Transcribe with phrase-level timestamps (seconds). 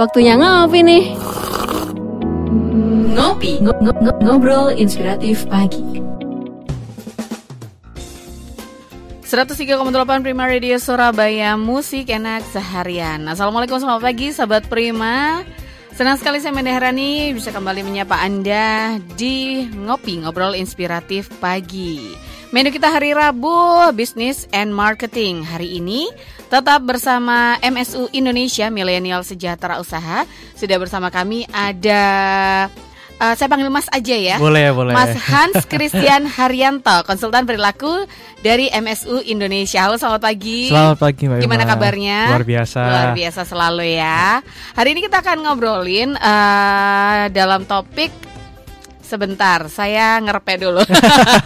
[0.00, 1.04] Waktunya ngopi nih.
[3.12, 6.00] Ngopi, ngo- ngo- ngo- ngobrol inspiratif pagi.
[9.22, 15.40] 103,8 Prima Radio Surabaya Musik enak seharian Assalamualaikum selamat pagi sahabat Prima
[15.96, 22.12] Senang sekali saya Menda Herani bisa kembali menyapa Anda di Ngopi Ngobrol Inspiratif Pagi
[22.52, 26.12] Menu kita hari Rabu, Business and Marketing Hari ini
[26.52, 32.04] tetap bersama MSU Indonesia Milenial Sejahtera Usaha Sudah bersama kami ada
[33.16, 34.92] eh, saya panggil Mas aja ya Boleh, boleh.
[34.92, 38.04] Mas Hans Christian Haryanto, konsultan perilaku
[38.44, 39.86] dari MSU Indonesia.
[39.86, 40.68] Halo, selamat pagi.
[40.68, 42.18] Selamat pagi Mbak Gimana kabarnya?
[42.34, 42.80] Luar biasa.
[42.82, 44.42] Luar biasa selalu ya.
[44.74, 48.31] Hari ini kita akan ngobrolin eh, dalam topik
[49.12, 49.68] sebentar.
[49.68, 50.80] Saya ngerepe dulu.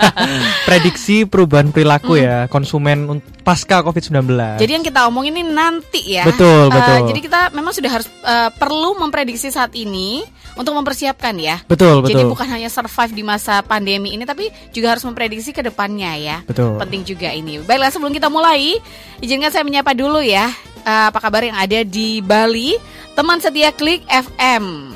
[0.69, 4.27] Prediksi perubahan perilaku ya konsumen un- pasca COVID-19.
[4.27, 4.59] Hmm.
[4.59, 6.23] Jadi yang kita omongin ini nanti ya.
[6.23, 6.99] Betul, Eh, betul.
[7.11, 10.23] jadi kita memang sudah harus eh, perlu memprediksi saat ini
[10.55, 11.61] untuk mempersiapkan ya.
[11.65, 12.33] betul, Jadi betul.
[12.33, 16.37] bukan hanya survive di masa pandemi ini tapi juga harus memprediksi ke depannya ya.
[16.43, 16.75] Betul.
[16.77, 17.61] Penting juga ini.
[17.61, 18.81] Baiklah sebelum kita mulai,
[19.21, 20.49] izinkan saya menyapa dulu ya.
[20.81, 22.79] eh, apa kabar yang ada di Bali?
[23.13, 24.96] Teman setia Klik FM.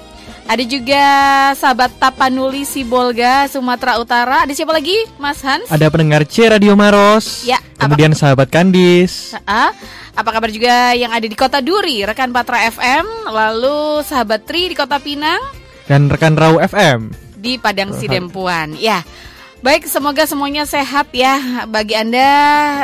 [0.50, 1.04] Ada juga
[1.54, 4.42] sahabat Tapanuli Sibolga Sumatera Utara.
[4.42, 4.98] Ada siapa lagi?
[5.14, 5.70] Mas Hans?
[5.70, 7.46] Ada pendengar C Radio Maros.
[7.46, 9.30] Ya, apa- Kemudian sahabat Kandis.
[9.46, 9.70] Ah,
[10.10, 14.74] apa kabar juga yang ada di Kota Duri, rekan Patra FM, lalu sahabat Tri di
[14.74, 15.38] Kota Pinang,
[15.86, 17.14] Dan rekan Rau FM.
[17.38, 18.74] di Padang Sidempuan.
[18.74, 19.06] Ya.
[19.62, 22.26] Baik, semoga semuanya sehat ya bagi Anda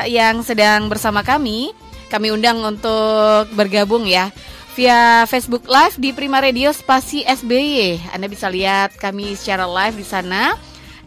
[0.06, 1.74] yang sedang bersama kami.
[2.06, 4.30] Kami undang untuk bergabung ya
[4.76, 8.12] via Facebook Live di Prima Radio Spasi SBY.
[8.12, 10.52] Anda bisa lihat kami secara live di sana.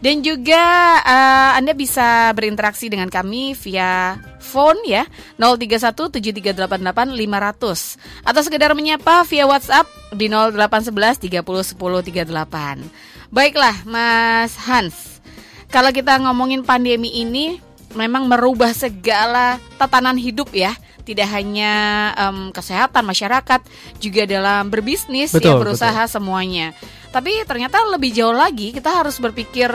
[0.02, 0.58] Dan juga
[1.06, 5.04] eh, Anda bisa berinteraksi dengan kami via phone ya
[5.38, 13.30] 0317388500 atau sekedar menyapa via WhatsApp di 0811 30 10 38.
[13.30, 15.22] Baiklah Mas Hans.
[15.70, 17.62] Kalau kita ngomongin pandemi ini
[17.94, 20.74] memang merubah segala tatanan hidup ya.
[21.10, 21.72] Tidak hanya
[22.14, 23.60] em, kesehatan masyarakat,
[23.98, 26.70] juga dalam berbisnis ya Betul, berusaha semuanya.
[27.10, 29.66] Tapi ternyata lebih jauh lagi kita harus berpikir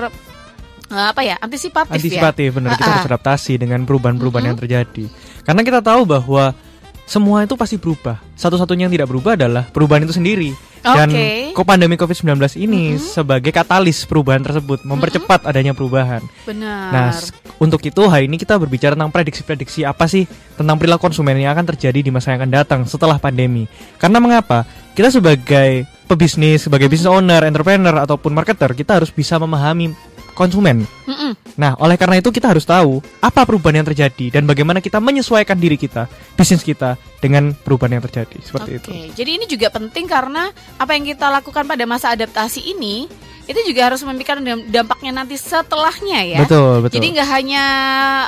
[0.87, 1.99] eh, apa ya antisipatif, ya.
[1.99, 2.93] Antisipatif benar kita Ah, ah.
[2.95, 5.11] harus adaptasi dengan perubahan-perubahan yang terjadi.
[5.43, 6.55] Karena kita tahu bahwa
[7.03, 8.17] semua itu pasti berubah.
[8.33, 10.55] Satu-satunya yang tidak berubah adalah perubahan itu sendiri.
[10.85, 11.09] Dan
[11.57, 16.21] kok pandemi COVID-19 ini sebagai katalis perubahan tersebut, mempercepat adanya perubahan.
[16.45, 16.89] Benar.
[16.93, 17.09] Nah,
[17.57, 21.73] untuk itu hari ini kita berbicara tentang prediksi-prediksi apa sih tentang perilaku konsumen yang akan
[21.73, 23.65] terjadi di masa yang akan datang setelah pandemi.
[23.97, 24.63] Karena mengapa?
[24.93, 29.91] Kita sebagai pebisnis, sebagai business owner, entrepreneur ataupun marketer, kita harus bisa memahami
[30.35, 30.83] konsumen.
[31.07, 31.33] Mm-mm.
[31.55, 35.55] Nah, oleh karena itu kita harus tahu apa perubahan yang terjadi dan bagaimana kita menyesuaikan
[35.55, 38.37] diri kita, bisnis kita dengan perubahan yang terjadi.
[38.43, 38.89] Seperti Oke, itu.
[39.15, 43.07] jadi ini juga penting karena apa yang kita lakukan pada masa adaptasi ini
[43.45, 46.39] itu juga harus memikirkan dam- dampaknya nanti setelahnya ya.
[46.41, 46.95] Betul, betul.
[46.97, 47.63] Jadi nggak hanya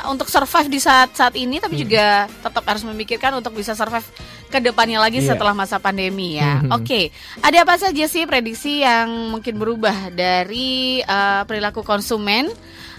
[0.06, 4.06] untuk survive di saat saat ini, tapi juga tetap harus memikirkan untuk bisa survive
[4.46, 5.34] ke depannya lagi Iya.
[5.34, 6.62] setelah masa pandemi ya.
[6.62, 6.70] Mhm.
[6.72, 12.48] Oke, ada apa saja sih prediksi yang mungkin berubah dari eh, perilaku konsumen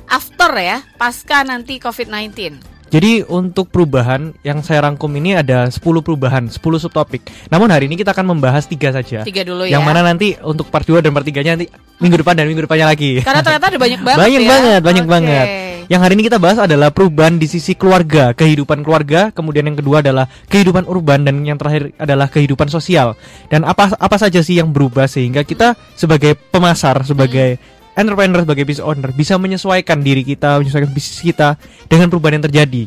[0.06, 2.60] after ya pasca nanti COVID-19?
[2.90, 7.22] Jadi untuk perubahan yang saya rangkum ini ada 10 perubahan, 10 subtopik.
[7.54, 9.22] Namun hari ini kita akan membahas tiga saja.
[9.22, 9.78] Tiga dulu ya.
[9.78, 11.70] Yang mana nanti untuk part 2 dan part 3-nya nanti
[12.02, 13.22] minggu depan dan minggu depannya lagi.
[13.22, 14.50] Karena ternyata ada banyak banget banyak ya.
[14.50, 15.14] banget, banyak Oke.
[15.14, 15.48] banget.
[15.90, 20.06] Yang hari ini kita bahas adalah perubahan di sisi keluarga, kehidupan keluarga, kemudian yang kedua
[20.06, 23.18] adalah kehidupan urban dan yang terakhir adalah kehidupan sosial.
[23.50, 27.58] Dan apa apa saja sih yang berubah sehingga kita sebagai pemasar, sebagai
[27.94, 31.56] entrepreneur, sebagai business owner bisa menyesuaikan diri kita, menyesuaikan bisnis kita
[31.86, 32.84] dengan perubahan yang terjadi.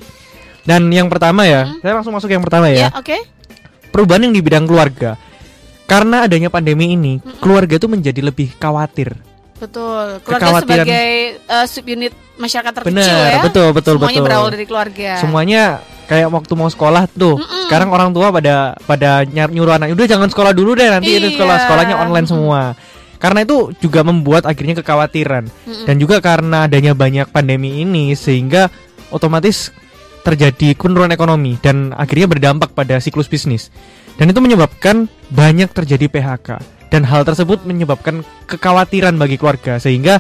[0.62, 3.18] Dan yang pertama ya, saya langsung masuk yang pertama Ya, ya oke.
[3.90, 5.18] perubahan yang di bidang keluarga.
[5.84, 9.12] Karena adanya pandemi ini, keluarga itu menjadi lebih khawatir.
[9.58, 10.22] Betul.
[10.24, 11.08] Keluarga sebagai
[11.46, 13.42] uh, subunit masyarakat terkecil Benar, ya.
[13.44, 14.26] betul, betul, Semuanya betul.
[14.26, 15.10] berawal dari keluarga.
[15.20, 15.62] Semuanya
[16.10, 17.38] kayak waktu mau sekolah tuh.
[17.68, 21.34] Sekarang orang tua pada pada nyuruh anak, udah jangan sekolah dulu deh nanti itu Iya.
[21.38, 22.60] sekolah sekolahnya online semua.
[23.22, 25.46] Karena itu juga membuat akhirnya kekhawatiran
[25.86, 28.66] dan juga karena adanya banyak pandemi ini sehingga
[29.14, 29.70] otomatis
[30.26, 33.70] terjadi penurunan ekonomi dan akhirnya berdampak pada siklus bisnis.
[34.18, 36.48] Dan itu menyebabkan banyak terjadi PHK
[36.90, 40.18] dan hal tersebut menyebabkan kekhawatiran bagi keluarga sehingga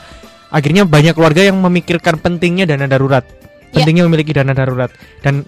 [0.54, 3.26] akhirnya banyak keluarga yang memikirkan pentingnya dana darurat.
[3.74, 3.82] Ya.
[3.82, 4.94] Pentingnya memiliki dana darurat
[5.26, 5.42] dan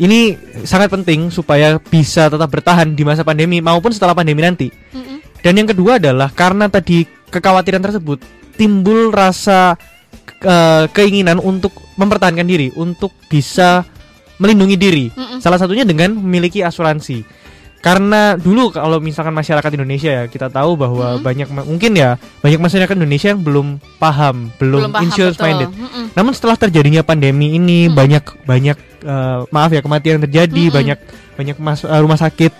[0.00, 4.68] ini sangat penting supaya bisa tetap bertahan di masa pandemi maupun setelah pandemi nanti.
[4.68, 5.09] Mm-mm.
[5.40, 8.20] Dan yang kedua adalah karena tadi kekhawatiran tersebut
[8.54, 9.76] timbul rasa
[10.40, 13.84] eh, keinginan untuk mempertahankan diri, untuk bisa
[14.36, 15.06] melindungi diri.
[15.12, 15.38] Mm-mm.
[15.40, 17.42] Salah satunya dengan memiliki asuransi.
[17.80, 21.24] karena dulu kalau misalkan masyarakat Indonesia ya kita tahu bahwa Mm-mm.
[21.24, 25.48] banyak mungkin ya banyak masyarakat Indonesia yang belum paham belum, paham, insurance betul.
[25.48, 26.04] minded Mm-mm.
[26.12, 27.96] namun setelah terjadinya pandemi ini Mm-mm.
[27.96, 30.76] banyak banyak eh, maaf ya kematian terjadi Mm-mm.
[30.76, 30.98] banyak
[31.40, 32.52] banyak mas- eh, rumah sakit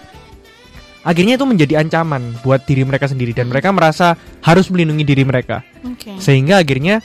[1.00, 3.50] akhirnya itu menjadi ancaman buat diri mereka sendiri dan Mm.
[3.50, 4.06] mereka merasa
[4.41, 6.17] harus melindungi diri mereka Oke.
[6.17, 7.00] sehingga akhirnya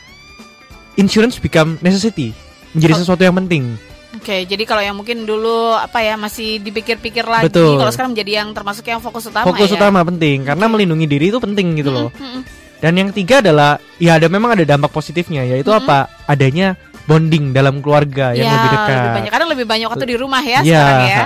[0.95, 2.31] insurance become necessity
[2.71, 2.99] menjadi Oh.
[3.01, 3.75] sesuatu yang penting
[4.15, 7.75] Oke, jadi kalau yang mungkin dulu apa ya masih dipikir-pikir lagi, Betul.
[7.75, 9.75] kalau sekarang menjadi yang termasuk yang fokus utama fokus ya.
[9.75, 12.63] utama penting karena melindungi diri itu penting gitu loh Mm-mm, mm-mm.
[12.75, 15.83] Dan yang ketiga adalah ya ada memang ada dampak positifnya yaitu Mm-mm.
[15.83, 16.11] apa?
[16.25, 19.11] Adanya bonding dalam keluarga yang Ya, lebih dekat.
[19.15, 21.23] banyak karena lebih banyak waktu di rumah ya Iya, sekarang ya.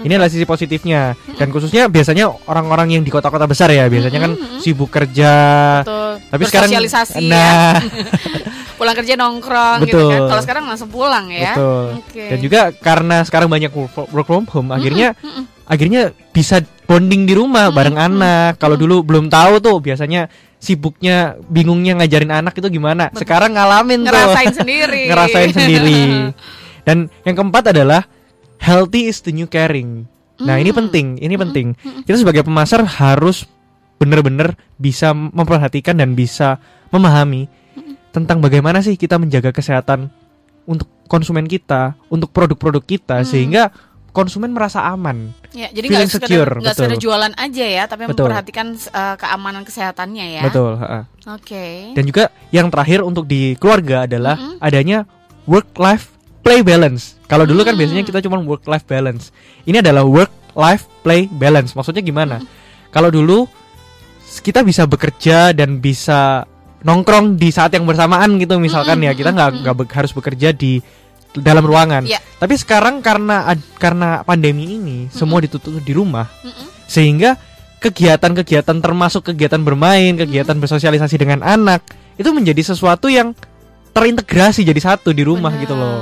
[0.00, 4.32] Ini adalah sisi positifnya dan khususnya biasanya orang-orang yang di kota-kota besar ya biasanya kan
[4.60, 5.32] sibuk kerja.
[5.84, 6.12] Betul.
[6.30, 6.80] Tapi sekarang ya.
[7.28, 7.74] nah,
[8.80, 10.08] Pulang kerja nongkrong gitu Betul.
[10.08, 10.20] kan.
[10.32, 11.52] Kalau sekarang langsung pulang ya.
[11.52, 11.84] betul.
[12.00, 12.24] Oke.
[12.32, 15.12] Dan juga karena sekarang banyak work from home akhirnya
[15.68, 18.56] akhirnya bisa bonding di rumah bareng anak.
[18.56, 23.12] Kalau dulu belum tahu tuh biasanya sibuknya bingungnya ngajarin anak itu gimana.
[23.12, 24.12] Sekarang ngalamin tuh.
[24.12, 25.02] ngerasain sendiri.
[25.12, 26.00] ngerasain sendiri.
[26.88, 28.08] Dan yang keempat adalah
[28.60, 30.04] healthy is the new caring.
[30.40, 30.80] Nah, ini Hmm.
[30.86, 31.76] penting, ini penting.
[32.04, 33.44] Kita sebagai pemasar harus
[34.00, 36.56] benar-benar bisa memperhatikan dan bisa
[36.88, 37.44] memahami
[38.10, 40.08] tentang bagaimana sih kita menjaga kesehatan
[40.64, 43.28] untuk konsumen kita, untuk produk-produk kita Hmm.
[43.28, 43.62] sehingga
[44.10, 45.30] konsumen merasa aman.
[45.52, 48.26] Ya, jadi nggak sekedar secure, nggak sekedar jualan aja ya, tapi Betul.
[48.30, 50.42] memperhatikan uh, keamanan kesehatannya ya.
[50.46, 50.78] Betul.
[51.30, 51.94] Oke.
[51.94, 54.58] Dan juga yang terakhir untuk di keluarga adalah Mm-mm.
[54.62, 55.06] adanya
[55.46, 57.16] work life play balance.
[57.26, 57.80] Kalau dulu kan Mm.
[57.84, 59.30] biasanya kita cuma work life balance.
[59.64, 61.72] Ini adalah work life play balance.
[61.72, 62.40] Maksudnya gimana?
[62.90, 63.46] Kalau dulu
[64.40, 66.46] kita bisa bekerja dan bisa
[66.80, 70.80] nongkrong di saat yang bersamaan gitu misalkan ya kita nggak nggak be- harus bekerja di
[71.36, 72.08] dalam ruangan.
[72.08, 72.18] Ya.
[72.40, 73.46] Tapi sekarang karena
[73.78, 76.26] karena pandemi ini semua ditutup di rumah
[76.90, 77.36] sehingga
[77.80, 81.84] kegiatan-kegiatan termasuk kegiatan bermain, kegiatan bersosialisasi dengan anak
[82.16, 83.32] itu menjadi sesuatu yang
[83.90, 86.00] terintegrasi jadi satu di rumah Benar, gitu loh.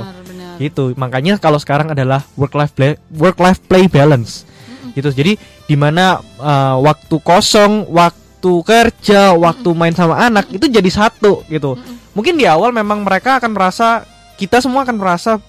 [0.59, 0.65] Benar.
[0.67, 0.83] Gitu.
[0.99, 4.43] Makanya kalau sekarang adalah work life play work life play balance.
[4.91, 5.07] Gitu.
[5.15, 11.47] Jadi di mana uh, waktu kosong, waktu kerja, waktu main sama anak itu jadi satu
[11.47, 11.79] gitu.
[12.11, 14.03] Mungkin di awal memang mereka akan merasa
[14.35, 15.39] kita semua akan merasa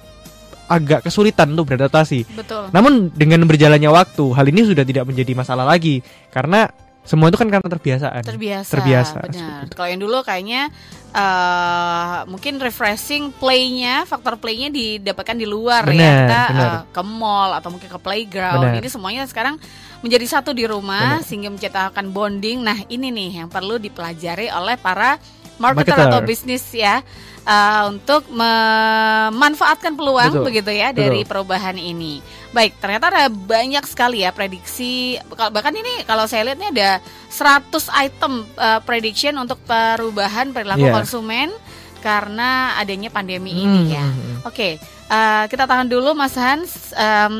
[0.71, 2.31] agak kesulitan untuk beradaptasi.
[2.31, 2.71] Betul.
[2.71, 5.99] Namun dengan berjalannya waktu, hal ini sudah tidak menjadi masalah lagi
[6.31, 6.71] karena
[7.11, 8.23] semua itu kan karena terbiasaan.
[8.23, 8.71] Terbiasa.
[8.71, 9.67] Terbiasa, Benar.
[9.75, 10.71] Kalau yang dulu kayaknya
[11.11, 15.91] eh mungkin refreshing playnya, faktor playnya didapatkan di luar ya.
[15.91, 16.71] Benar, Kita benar.
[16.71, 18.63] eh, ke mall atau mungkin ke playground.
[18.63, 18.79] Benar.
[18.79, 19.59] Ini semuanya sekarang
[20.07, 21.27] menjadi satu di rumah Benar.
[21.27, 22.63] sehingga menciptakan bonding.
[22.63, 25.19] Nah, ini nih yang perlu dipelajari oleh para
[25.61, 26.09] marketer, Marketer.
[26.09, 27.05] atau bisnis ya
[27.43, 30.45] eh, untuk memanfaatkan peluang Betul.
[30.47, 31.01] begitu ya Betul.
[31.03, 32.19] dari perubahan ini.
[32.51, 35.21] Baik, ternyata ada banyak sekali ya prediksi.
[35.31, 36.99] Bahkan ini kalau saya lihat ini ada
[37.29, 37.71] 100
[38.01, 40.95] item uh, prediction untuk perubahan perilaku Iya.
[40.97, 41.49] konsumen
[42.01, 44.03] karena adanya pandemi Hmm, ini ya.
[44.03, 44.37] hmm, hmm.
[44.43, 44.69] Oke,
[45.07, 46.91] uh, kita tahan dulu Mas Hans.
[46.91, 47.35] Em,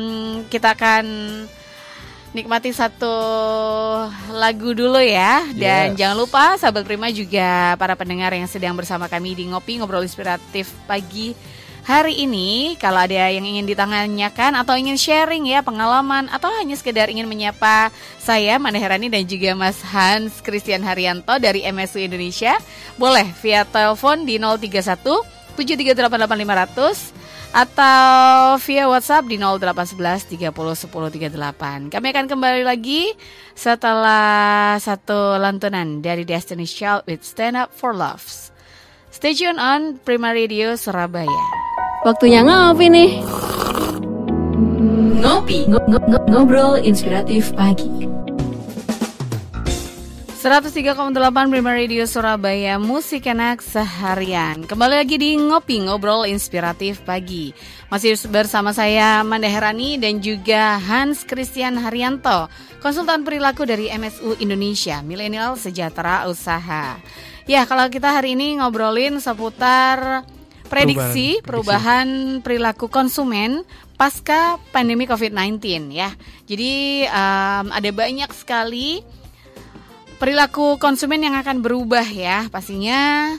[0.47, 1.03] kita akan
[2.31, 3.11] nikmati satu
[4.31, 5.43] lagu dulu ya.
[5.55, 5.97] Dan Yes.
[5.99, 10.71] jangan lupa sahabat Prima juga para pendengar yang sedang bersama kami di Ngopi Ngobrol Inspiratif
[10.87, 11.35] pagi
[11.81, 12.77] hari ini.
[12.77, 17.89] Kalau ada yang ingin ditanyakan atau ingin sharing ya pengalaman atau hanya sekedar ingin menyapa
[18.21, 22.55] saya Manda Herani dan juga Mas Hans Christian Haryanto dari MSU Indonesia,
[22.95, 27.20] boleh via telepon di 031 7388500
[27.51, 31.91] atau via WhatsApp di 0811 30 10 38.
[31.91, 33.11] Kami akan kembali lagi
[33.53, 38.49] setelah satu lantunan dari Destiny's Child with Stand Up for Loves.
[39.11, 41.43] Stay tune on Prima Radio Surabaya.
[42.01, 43.11] Waktunya ngopi nih.
[45.21, 48.07] Ngopi, ngo- ngo- ngo- ngobrol inspiratif pagi.
[50.41, 54.65] 103,8 Prima Radio Surabaya Musik enak seharian.
[54.65, 57.53] Kembali lagi di Ngopi Ngobrol Inspiratif Pagi.
[57.93, 62.49] Masih bersama saya Manda Herani dan juga Hans Christian Haryanto
[62.81, 66.97] Konsultan perilaku dari MSU Indonesia Milenial Sejahtera Usaha.
[67.45, 70.25] Ya kalau kita hari ini ngobrolin seputar
[70.73, 73.61] prediksi perubahan, perilaku konsumen
[73.93, 76.09] pasca pandemi COVID-19 ya.
[76.49, 79.20] Jadi em, ada banyak sekali
[80.21, 82.45] perilaku konsumen yang akan berubah ya.
[82.53, 83.33] Pastinya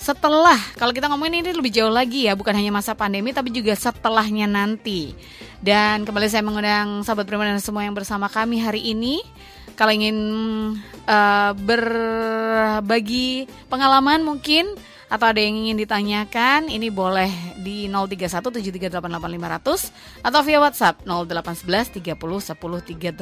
[0.00, 3.76] setelah kalau kita ngomongin ini lebih jauh lagi ya bukan hanya masa pandemi tapi juga
[3.76, 5.12] setelahnya nanti.
[5.60, 9.20] Dan kembali saya mengundang sahabat prima dan semua yang bersama kami hari ini.
[9.76, 10.16] Kalau ingin
[11.04, 14.72] eh, berbagi pengalaman mungkin
[15.12, 17.28] atau ada yang ingin ditanyakan, ini boleh
[17.60, 23.20] di 0317388500 atau via WhatsApp 0811 30 10 38.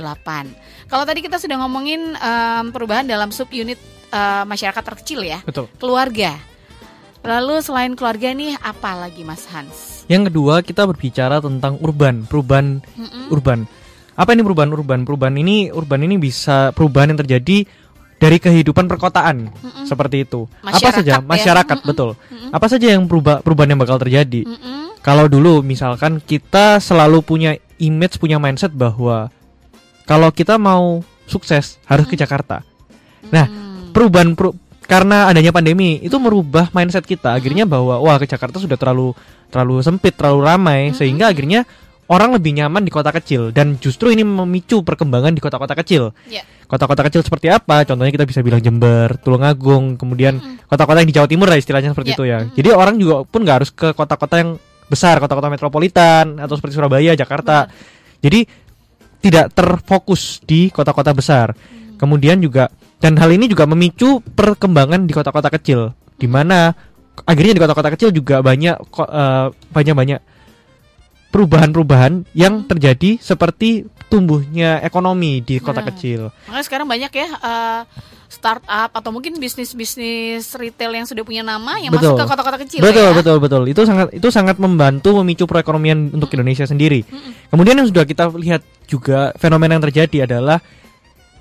[0.87, 3.83] Kalau tadi kita sudah ngomongin em, perubahan dalam subunit
[4.15, 5.67] eh, masyarakat terkecil ya, Betul.
[5.83, 6.39] keluarga.
[7.27, 10.07] Lalu selain keluarga nih apa lagi Mas Hans?
[10.07, 13.35] Yang kedua kita berbicara tentang urban, perubahan Mm-mm.
[13.35, 13.67] urban.
[14.15, 15.03] Apa ini perubahan urban?
[15.03, 17.67] Perubahan ini urban ini bisa perubahan yang terjadi
[18.21, 19.89] dari kehidupan perkotaan Mm-mm.
[19.89, 20.45] seperti itu.
[20.61, 21.19] apa Masyarakat saja ya.
[21.19, 21.89] masyarakat Mm-mm.
[21.89, 22.11] betul.
[22.21, 22.51] Mm-mm.
[22.53, 24.45] Apa saja yang berubah perubahan yang bakal terjadi?
[24.45, 25.01] Mm-mm.
[25.01, 29.33] Kalau dulu misalkan kita selalu punya image, punya mindset bahwa
[30.05, 32.61] kalau kita mau sukses harus ke Jakarta.
[33.29, 33.69] Nah, Mm.
[33.91, 38.75] Perubahan peru- karena adanya pandemi itu merubah mindset kita akhirnya bahwa wah ke Jakarta sudah
[38.75, 39.15] terlalu
[39.47, 41.67] terlalu sempit, terlalu ramai sehingga akhirnya
[42.11, 46.11] orang lebih nyaman di kota kecil dan justru ini memicu perkembangan di kota-kota kecil.
[46.27, 46.43] Ya.
[46.67, 47.87] Kota-kota kecil seperti apa?
[47.87, 52.11] Contohnya kita bisa bilang Jember, Tulungagung, kemudian kota-kota yang di Jawa Timur lah istilahnya seperti
[52.11, 52.17] Ya.
[52.19, 52.39] itu ya.
[52.51, 54.51] Jadi orang juga pun nggak harus ke kota-kota yang
[54.91, 57.71] besar, kota-kota metropolitan atau seperti Surabaya, Jakarta.
[58.19, 58.43] Jadi
[59.23, 61.55] tidak terfokus di kota-kota besar.
[61.95, 66.75] Kemudian juga dan hal ini juga memicu perkembangan di kota-kota kecil di mana
[67.23, 70.21] akhirnya di kota-kota kecil juga banyak ko- eh, banyak-banyak
[71.31, 75.89] perubahan-perubahan yang terjadi seperti tumbuhnya ekonomi di kota Nah.
[75.95, 76.21] kecil.
[76.51, 77.81] Makanya sekarang banyak ya eh,
[78.31, 82.15] startup atau mungkin bisnis-bisnis retail yang sudah punya nama yang Betul.
[82.15, 83.15] masuk ke kota-kota kecil betul, ya.
[83.15, 83.63] betul, betul.
[83.67, 87.03] Itu sangat itu sangat membantu memicu perekonomian untuk Indonesia sendiri.
[87.51, 90.63] Kemudian yang sudah kita lihat juga fenomena yang terjadi adalah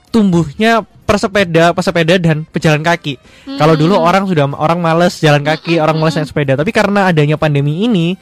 [0.10, 3.18] tumbuhnya persepeda, pesepeda dan pejalan kaki.
[3.58, 7.38] Kalau dulu orang sudah orang males jalan kaki, orang males naik sepeda, tapi karena adanya
[7.38, 8.18] pandemi ini,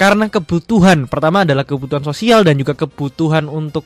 [0.00, 3.84] karena kebutuhan pertama adalah kebutuhan sosial dan juga kebutuhan untuk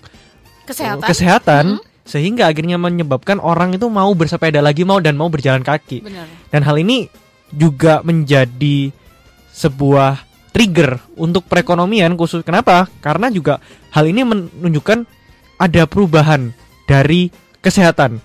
[0.62, 1.02] Kesehatan.
[1.02, 1.64] kesehatan,
[2.06, 6.06] sehingga akhirnya menyebabkan orang itu mau bersepeda lagi mau dan mau berjalan kaki.
[6.06, 6.26] Benar.
[6.54, 7.10] Dan hal ini
[7.50, 8.94] juga menjadi
[9.50, 10.22] sebuah
[10.54, 12.86] trigger untuk perekonomian khusus kenapa?
[13.02, 13.58] Karena juga
[13.90, 15.02] hal ini menunjukkan
[15.58, 16.54] ada perubahan
[16.86, 17.26] dari
[17.58, 18.22] kesehatan.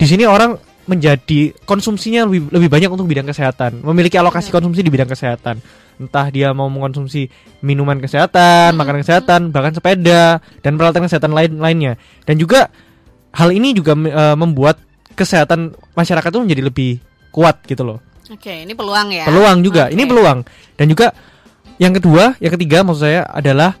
[0.00, 0.56] Di sini orang
[0.88, 5.60] menjadi konsumsinya lebih, lebih banyak untuk bidang kesehatan, memiliki alokasi konsumsi di bidang kesehatan.
[5.96, 7.32] Entah dia mau mengkonsumsi
[7.64, 11.96] minuman kesehatan, makanan kesehatan, bahkan sepeda dan peralatan kesehatan lain lainnya.
[12.28, 12.68] Dan juga
[13.32, 14.80] hal ini juga eh, membuat
[15.16, 16.90] kesehatan masyarakat itu menjadi lebih
[17.32, 17.98] kuat gitu loh.
[18.28, 19.24] Oke, ini peluang ya.
[19.24, 19.88] Peluang juga.
[19.88, 19.94] Oke.
[19.96, 20.38] Ini peluang.
[20.76, 21.16] Dan juga
[21.80, 23.76] yang kedua, yang ketiga maksud saya adalah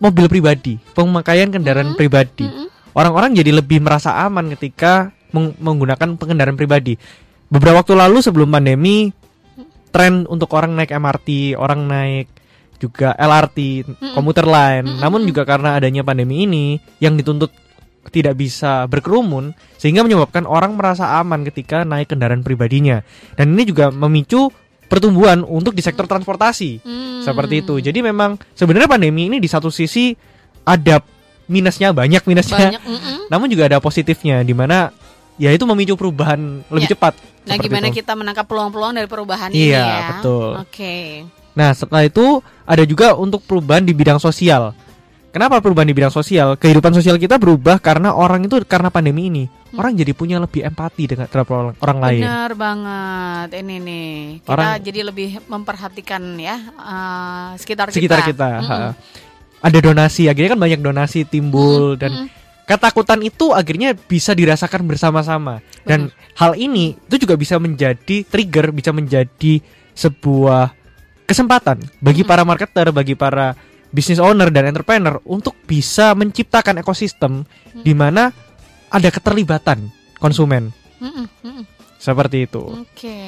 [0.00, 2.48] mobil pribadi, pemakaian kendaraan pribadi.
[2.96, 6.96] Orang-orang jadi lebih merasa aman ketika meng- menggunakan pengendaraan pribadi.
[7.52, 9.12] Beberapa waktu lalu sebelum pandemi,
[9.90, 12.26] tren untuk orang naik MRT, orang naik
[12.80, 13.84] juga LRT,
[14.16, 14.98] komuter lain.
[14.98, 17.52] Namun juga karena adanya pandemi ini yang dituntut
[18.08, 23.04] tidak bisa berkerumun sehingga menyebabkan orang merasa aman ketika naik kendaraan pribadinya.
[23.36, 24.48] Dan ini juga memicu
[24.88, 26.80] pertumbuhan untuk di sektor transportasi.
[26.80, 27.20] Hmm.
[27.20, 27.76] Seperti itu.
[27.78, 30.16] Jadi memang sebenarnya pandemi ini di satu sisi
[30.64, 31.04] ada
[31.46, 32.80] minusnya banyak minusnya.
[32.80, 32.82] Banyak.
[33.28, 34.88] Namun juga ada positifnya di mana
[35.40, 36.92] ya itu memicu perubahan lebih Ya.
[36.92, 37.16] cepat.
[37.48, 38.04] Nah, gimana itu.
[38.04, 40.08] kita menangkap peluang-peluang dari perubahan ini Iya, ya?
[40.14, 40.60] betul.
[40.60, 41.24] Oke.
[41.56, 44.76] Nah, setelah itu ada juga untuk perubahan di bidang sosial.
[45.30, 46.58] Kenapa perubahan di bidang sosial?
[46.58, 49.44] Kehidupan sosial kita berubah karena orang itu karena pandemi ini.
[49.70, 52.22] Orang jadi punya lebih empati dengan terhadap orang, orang lain.
[52.26, 54.10] Benar banget ini nih.
[54.42, 57.96] Kita Orang- jadi lebih memperhatikan ya eh, sekitar kita.
[57.96, 58.48] Sekitar kita.
[58.60, 58.76] Ha.
[59.62, 62.26] Ada donasi, akhirnya kan banyak donasi timbul dan
[62.70, 65.58] ketakutan itu akhirnya bisa dirasakan bersama-sama.
[65.82, 69.58] Dan hal ini itu juga bisa menjadi trigger, bisa menjadi
[69.98, 70.70] sebuah
[71.26, 73.58] kesempatan bagi para marketer, bagi para
[73.90, 77.42] business owner dan entrepreneur untuk bisa menciptakan ekosistem
[77.82, 78.30] di mana
[78.90, 79.90] ada keterlibatan
[80.22, 80.70] konsumen.
[81.98, 82.62] Seperti itu.
[82.86, 83.18] Oke.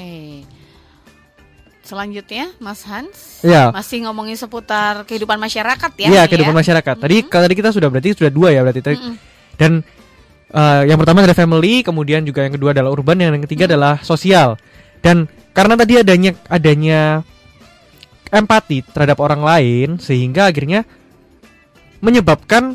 [1.82, 3.74] Selanjutnya, Mas Hans Ya.
[3.74, 6.08] masih ngomongin seputar kehidupan masyarakat ya.
[6.08, 6.60] Iya, kehidupan ya?
[6.62, 6.94] masyarakat.
[6.94, 8.80] Tadi kalau tadi kita sudah berarti sudah dua ya berarti.
[8.80, 8.96] Tadi.
[8.96, 9.31] Mm-mm.
[9.62, 9.86] Dan
[10.50, 14.58] eh, yang pertama adalah family, kemudian juga yang kedua adalah urban, yang ketiga adalah sosial.
[14.98, 17.22] Dan karena tadi adanya adanya
[18.34, 20.82] empati terhadap orang lain sehingga akhirnya
[22.02, 22.74] menyebabkan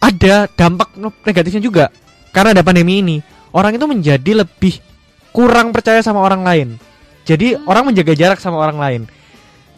[0.00, 0.96] ada dampak
[1.28, 1.84] negatifnya juga.
[2.32, 3.16] Karena ada pandemi ini,
[3.52, 4.80] orang itu menjadi lebih
[5.34, 6.68] kurang percaya sama orang lain.
[7.28, 9.02] Jadi orang menjaga jarak sama orang lain.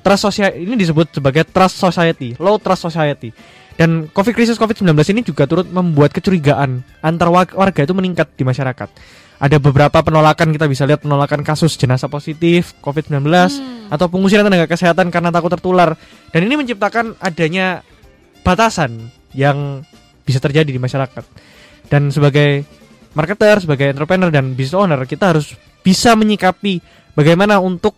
[0.07, 3.35] Trust society ini disebut sebagai trust society, low trust society.
[3.79, 8.45] Dan COVID krisis COVID-19 ini juga turut membuat kecurigaan antar wa- warga itu meningkat di
[8.45, 8.89] masyarakat.
[9.41, 13.25] Ada beberapa penolakan kita bisa lihat penolakan kasus jenazah positif COVID-19
[13.89, 15.97] atau pengusiran tenaga kesehatan karena takut tertular.
[16.29, 17.81] Dan ini menciptakan adanya
[18.45, 19.81] batasan yang
[20.29, 21.25] bisa terjadi di masyarakat.
[21.89, 22.69] Dan sebagai
[23.17, 26.85] marketer, sebagai entrepreneur dan business owner, kita harus bisa menyikapi
[27.17, 27.97] bagaimana untuk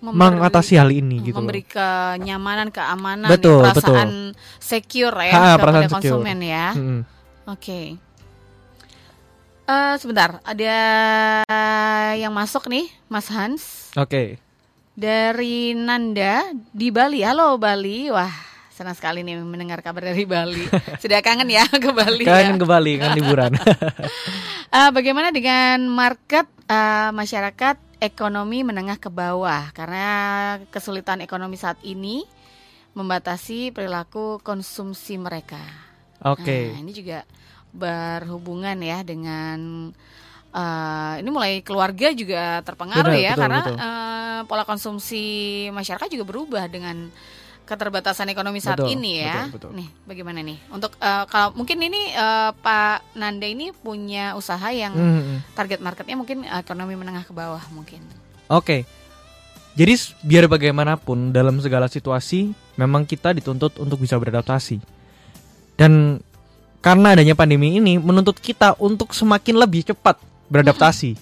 [0.00, 1.44] Memberi- mengatasi hal ini gitu loh.
[1.44, 6.16] memberi kenyamanan, keamanan, Betul, ya, perasaan secure ya Ha, kepada perasaan secure.
[6.16, 6.66] konsumen ya.
[6.72, 7.00] Mm-mm.
[7.46, 7.80] Oke.
[9.66, 10.76] Eh, sebentar, ada
[12.12, 14.40] yang masuk nih, Mas Hans Oke.
[14.92, 17.20] dari Nanda di Bali.
[17.20, 18.32] Halo Bali, wah
[18.70, 20.64] senang sekali nih mendengar kabar dari Bali.
[21.02, 22.58] Sudah kangen ya ke Bali Kangen ya.
[22.58, 23.52] ke Bali kan liburan.
[24.70, 29.70] Eh, bagaimana dengan market eh, masyarakat ekonomi menengah ke bawah?
[29.76, 30.08] Karena
[30.72, 32.24] kesulitan ekonomi saat ini
[32.96, 35.60] membatasi perilaku konsumsi mereka.
[36.26, 36.74] Oke.
[36.74, 37.22] Nah, ini juga
[37.70, 39.90] berhubungan ya dengan
[40.50, 43.76] eh, ini mulai keluarga juga terpengaruh Benar, ya betul, karena betul.
[43.78, 45.24] eh, pola konsumsi
[45.70, 47.08] masyarakat juga berubah dengan
[47.70, 49.46] keterbatasan ekonomi saat Betul, ini ya.
[49.46, 49.70] betul, betul.
[49.78, 50.58] Nih, bagaimana nih?
[50.68, 55.38] Untuk eh, kalau mungkin ini eh, Pak Nanda ini punya usaha yang Mm-mm.
[55.54, 58.02] target marketnya mungkin ekonomi menengah ke bawah mungkin.
[58.46, 58.82] Oke.
[59.72, 64.82] Jadi s- biar bagaimanapun dalam segala situasi memang kita dituntut untuk bisa beradaptasi.
[65.78, 66.18] Dan
[66.80, 70.18] karena adanya pandemi ini menuntut kita untuk semakin lebih cepat
[70.50, 71.14] beradaptasi.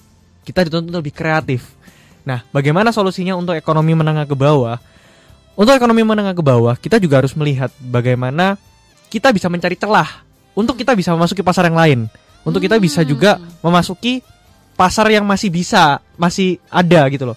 [0.42, 1.76] Kita dituntut lebih kreatif.
[2.24, 4.80] Nah, bagaimana solusinya untuk ekonomi menengah ke bawah?
[5.58, 8.54] Untuk ekonomi menengah ke bawah, kita juga harus melihat bagaimana
[9.10, 10.22] kita bisa mencari celah
[10.54, 12.00] untuk kita bisa memasuki pasar yang lain.
[12.46, 14.22] Untuk kita bisa juga memasuki
[14.78, 17.36] pasar yang masih bisa, masih ada gitu loh.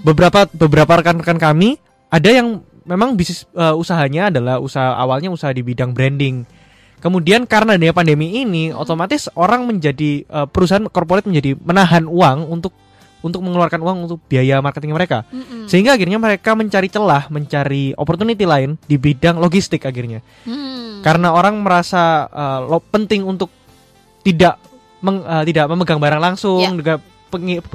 [0.00, 1.76] Beberapa beberapa rekan-rekan kami
[2.08, 6.48] ada yang memang bisnis eh, usahanya adalah usaha awalnya usaha di bidang branding.
[7.04, 12.72] Kemudian karena adanya pandemi ini, otomatis orang menjadi eh, perusahaan korporat menjadi menahan uang untuk
[13.18, 15.26] untuk mengeluarkan uang untuk biaya marketing mereka.
[15.28, 15.66] Mm-mm.
[15.66, 20.22] Sehingga akhirnya mereka mencari celah, mencari opportunity lain di bidang logistik akhirnya.
[20.46, 21.02] Mm.
[21.02, 23.50] Karena orang merasa eh, lo penting untuk
[24.22, 24.58] tidak
[25.02, 26.70] meng- eh, tidak memegang barang langsung, Ya.
[26.70, 26.94] juga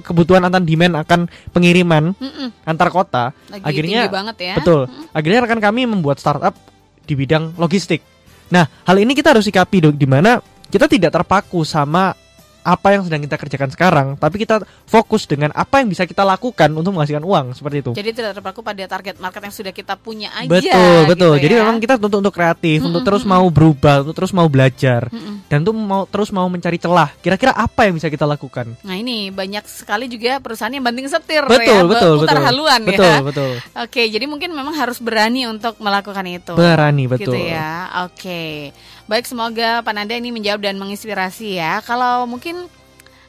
[0.01, 2.49] kebutuhan antar demand akan pengiriman Mm-mm.
[2.65, 3.37] antar kota.
[3.53, 4.55] Lagi Akhirnya- banget ya.
[4.57, 4.89] Betul.
[5.13, 6.57] Akhirnya rekan kami membuat startup
[7.03, 8.01] di bidang logistik.
[8.49, 12.17] Nah, hal ini kita harus sikapi di mana kita tidak terpaku sama
[12.63, 16.71] apa yang sedang kita kerjakan sekarang, tapi kita fokus dengan apa yang bisa kita lakukan
[16.71, 17.91] untuk menghasilkan uang seperti itu.
[17.93, 20.47] Jadi tidak terpaku pada target market yang sudah kita punya aja.
[20.49, 21.33] betul, betul.
[21.37, 21.59] gitu Jadi ya.
[21.67, 25.45] memang kita tuntut untuk kreatif, untuk Mm-mm, terus mau berubah, untuk terus mau belajar, Mm-mm.
[25.51, 27.11] dan tuh mau terus mau mencari celah.
[27.19, 28.79] Kira-kira apa yang bisa kita lakukan?
[28.81, 32.47] Nah ini banyak sekali juga perusahaan yang banting setir Betul, ya, betul, putar betul.
[32.47, 33.17] haluan Betul, ya.
[33.21, 33.51] betul.
[33.83, 36.53] Oke, jadi mungkin memang harus berani untuk melakukan itu.
[36.55, 37.35] Berani, betul.
[37.35, 37.91] Gitu ya.
[38.07, 38.71] Oke.
[39.03, 41.83] Baik, semoga Pak Nanda ini menjawab dan menginspirasi ya.
[41.83, 42.71] Kalau mungkin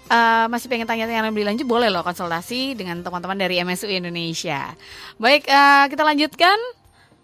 [0.07, 4.71] eh, masih pengen tanya-tanya lebih lanjut boleh loh konsultasi dengan teman-teman dari MSU Indonesia.
[5.19, 6.59] Baik, eh, kita lanjutkan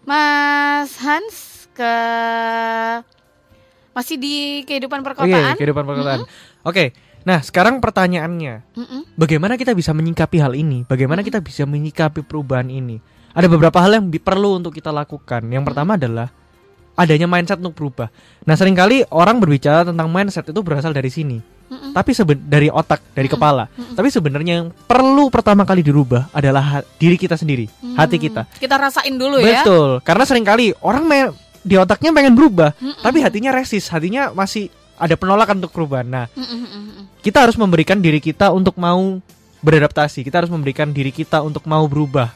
[0.03, 1.93] Mas Hans ke
[3.95, 4.35] masih di
[4.67, 5.55] kehidupan Oke, perkotaan.
[5.55, 6.19] kehidupan perkotaan.
[6.67, 6.91] Oke.
[7.21, 9.13] Nah, sekarang pertanyaannya, Mm-mm.
[9.13, 10.89] bagaimana kita bisa menyikapi hal ini?
[10.89, 12.97] Bagaimana kita bisa menyikapi perubahan ini?
[13.31, 15.45] Ada beberapa hal yang perlu untuk kita lakukan.
[15.45, 16.33] Yang pertama adalah
[17.01, 18.13] adanya mindset untuk berubah.
[18.45, 21.41] Nah, sering kali orang berbicara tentang mindset itu berasal dari sini.
[21.71, 21.95] Mm-mm.
[21.95, 23.71] Tapi seben dari otak, dari kepala.
[23.71, 28.41] Tapi sebenarnya yang perlu pertama kali dirubah adalah ha- diri kita sendiri, hati Hmm, kita.
[28.59, 29.63] Kita rasain dulu ya.
[29.63, 30.03] Betul.
[30.03, 31.33] Karena sering kali orang me-
[31.63, 32.99] di otaknya pengen berubah, Mm-mm.
[32.99, 34.67] tapi hatinya resist, hatinya masih
[34.99, 36.05] ada penolakan untuk perubahan.
[36.05, 37.03] Nah, Mm-mm, mm-mm.
[37.23, 39.23] kita harus memberikan diri kita untuk mau
[39.63, 40.27] beradaptasi.
[40.27, 42.35] Kita harus memberikan diri kita untuk mau berubah.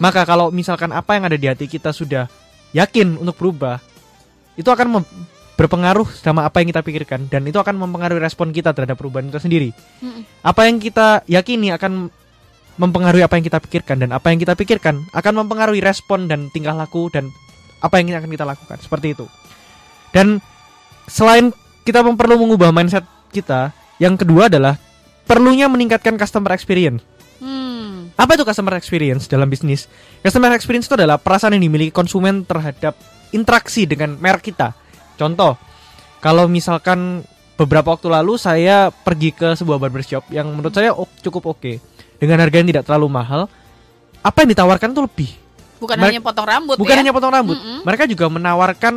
[0.00, 2.24] Maka kalau misalkan apa yang ada di hati kita sudah
[2.74, 3.78] yakin untuk berubah,
[4.58, 5.00] itu akan
[5.54, 9.38] berpengaruh sama apa yang kita pikirkan dan itu akan mempengaruhi respon kita terhadap perubahan itu
[9.38, 9.70] sendiri.
[10.02, 10.26] Mm-mm.
[10.42, 12.10] Apa yang kita yakini akan
[12.74, 16.74] mempengaruhi apa yang kita pikirkan dan apa yang kita pikirkan akan mempengaruhi respon dan tingkah
[16.74, 17.30] laku dan
[17.78, 19.26] apa yang akan kita lakukan seperti itu.
[20.10, 20.42] Dan
[21.06, 21.54] selain
[21.86, 23.70] kita perlu mengubah mindset kita,
[24.02, 24.74] yang kedua adalah
[25.28, 27.06] perlunya meningkatkan customer experience.
[28.14, 28.22] Hmm.
[28.22, 29.90] Apa itu customer experience dalam bisnis?
[30.22, 32.94] Customer experience itu adalah perasaan yang dimiliki konsumen terhadap
[33.30, 34.70] interaksi dengan merek kita.
[35.14, 35.58] Contoh,
[36.18, 41.78] kalau misalkan beberapa waktu lalu saya pergi ke sebuah barbershop yang menurut saya cukup oke
[42.18, 43.46] dengan harga yang tidak terlalu mahal,
[44.22, 45.30] apa yang ditawarkan itu lebih.
[45.78, 47.00] Bukan Mereka- hanya potong rambut Bukan ya.
[47.02, 47.78] hanya potong rambut, Mm-mm.
[47.82, 48.94] mereka juga menawarkan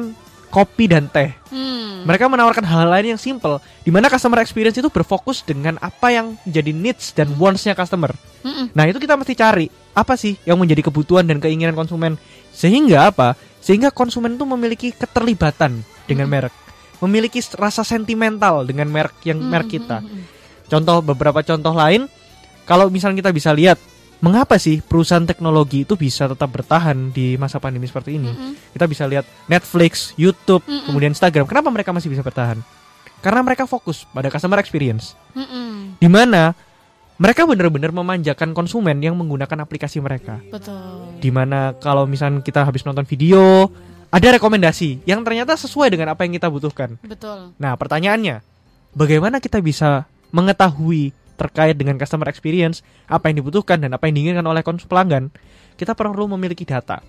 [0.50, 1.32] kopi dan teh.
[1.52, 2.08] Hmm.
[2.08, 6.40] Mereka menawarkan hal lain yang simple, di mana customer experience itu berfokus dengan apa yang
[6.48, 8.16] menjadi needs dan wants-nya customer.
[8.48, 8.72] Mm-mm.
[8.72, 12.16] Nah itu kita mesti cari apa sih yang menjadi kebutuhan dan keinginan konsumen
[12.56, 13.36] sehingga apa?
[13.60, 16.56] Sehingga konsumen itu memiliki keterlibatan dengan merek,
[17.04, 20.00] memiliki rasa sentimental dengan merek yang merek kita.
[20.00, 20.24] Mm-mm.
[20.72, 22.08] Contoh beberapa contoh lain,
[22.64, 23.76] kalau misalnya kita bisa lihat
[24.20, 28.34] mengapa sih perusahaan teknologi itu bisa tetap bertahan di masa pandemi seperti ini?
[28.34, 28.52] Mm-mm.
[28.74, 30.90] Kita bisa lihat Netflix, YouTube, Mm-mm.
[30.90, 31.46] kemudian Instagram.
[31.46, 32.62] Kenapa mereka masih bisa bertahan?
[33.22, 35.98] Karena mereka fokus pada customer experience Mm-mm.
[35.98, 36.54] di mana
[37.18, 40.38] mereka benar-benar memanjakan konsumen yang menggunakan aplikasi mereka.
[40.54, 41.18] Betul.
[41.18, 43.74] Di mana kalau misalnya kita habis nonton video,
[44.14, 46.96] ada rekomendasi yang ternyata sesuai dengan apa yang kita butuhkan.
[47.02, 47.58] Betul.
[47.58, 48.46] Nah, pertanyaannya,
[48.94, 54.44] bagaimana kita bisa mengetahui terkait dengan customer experience, apa yang dibutuhkan dan apa yang diinginkan
[54.44, 55.24] oleh konsumen pelanggan?
[55.78, 57.00] Kita perlu memiliki data.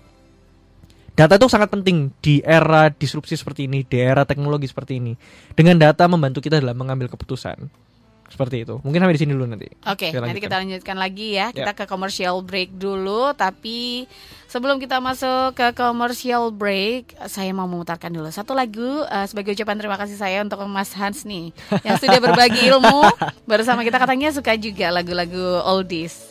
[1.17, 5.17] Data itu sangat penting di era disrupsi seperti ini, di era teknologi seperti ini.
[5.51, 7.88] Dengan data membantu kita dalam mengambil keputusan.
[8.29, 8.77] Seperti itu.
[8.85, 9.67] Mungkin sampai di sini dulu nanti.
[9.89, 11.49] Oke, Kita nanti kita lanjutkan lagi ya.
[11.49, 14.05] Kita ke commercial break dulu, tapi
[14.45, 19.77] sebelum kita masuk ke commercial break, saya mau memutarkan dulu satu lagu eh, sebagai ucapan
[19.77, 21.53] terima kasih saya untuk Mas Hans nih
[21.85, 23.09] yang sudah berbagi ilmu
[23.49, 26.29] bersama kita katanya suka juga lagu-lagu oldies.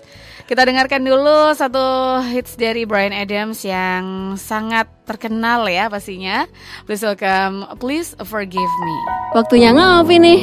[0.49, 1.85] Kita dengarkan dulu satu
[2.25, 6.49] hits dari Brian Adams yang sangat terkenal ya pastinya.
[6.89, 8.97] Please welcome, please forgive me.
[9.37, 10.41] Waktunya ngopi nih.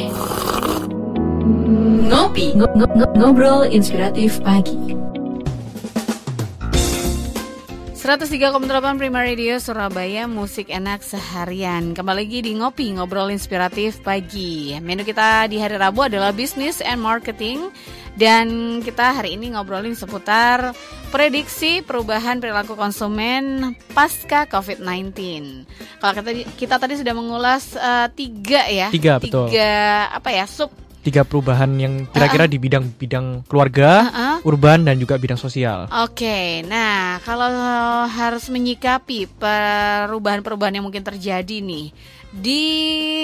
[2.06, 4.94] Ngopi, Ngo- ngo- ngo- ngobrol inspiratif pagi.
[7.98, 11.90] 103,8 Prima Radio Surabaya Musik enak seharian.
[11.90, 14.78] Kembali lagi di Ngopi Ngobrol Inspiratif Pagi.
[14.78, 17.74] Menu kita di hari Rabu adalah Business and Marketing.
[18.14, 20.72] Dan kita hari ini ngobrolin seputar
[21.12, 25.12] Prediksi perubahan perilaku konsumen pasca COVID-19
[26.00, 28.88] Kalau kita, kita tadi sudah mengulas eh, tiga ya.
[28.88, 29.52] Tiga, betul.
[29.52, 30.72] Tiga apa ya sub
[31.06, 34.36] Tiga perubahan yang kira-kira di bidang-bidang keluarga, Uh-uh.
[34.42, 35.86] urban dan juga bidang sosial.
[36.02, 37.46] Oke, nah kalau
[38.10, 41.94] harus menyikapi perubahan-perubahan yang mungkin terjadi nih
[42.34, 42.62] di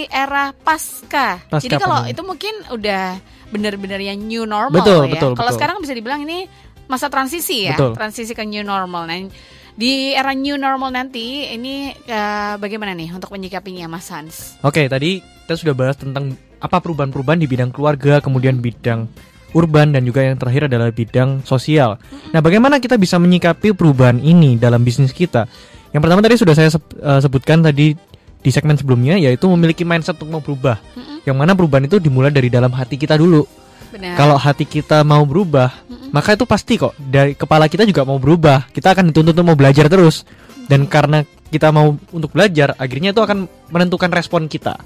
[0.06, 1.42] era pasca.
[1.50, 3.18] Pasca Jadi kalau itu mungkin udah
[3.50, 5.18] benar-benar yang new normal Betul, ya.
[5.18, 5.58] betul, Kalau betul.
[5.58, 6.46] sekarang bisa dibilang ini
[6.86, 7.98] masa transisi ya, Betul.
[7.98, 9.10] transisi ke new normal.
[9.10, 9.26] Nah,
[9.72, 14.60] di era new normal nanti ini eh, bagaimana nih untuk menyikapinya Mas Hans?
[14.60, 19.10] Oke, tadi kita sudah bahas tentang apa perubahan-perubahan di bidang keluarga, kemudian bidang
[19.52, 22.00] urban dan juga yang terakhir adalah bidang sosial.
[22.32, 25.44] Nah, bagaimana kita bisa menyikapi perubahan ini dalam bisnis kita?
[25.92, 27.92] Yang pertama tadi sudah saya eh, sebutkan tadi
[28.42, 30.80] di segmen sebelumnya yaitu memiliki mindset untuk mau berubah.
[31.22, 33.46] Yang mana perubahan itu dimulai dari dalam hati kita dulu.
[33.92, 34.16] Benar.
[34.16, 35.68] Kalau hati kita mau berubah,
[36.16, 38.72] maka itu pasti kok dari kepala kita juga mau berubah.
[38.72, 40.24] Kita akan dituntut untuk mau belajar terus.
[40.64, 41.20] Dan karena
[41.52, 44.80] kita mau untuk belajar, akhirnya itu akan menentukan respon kita.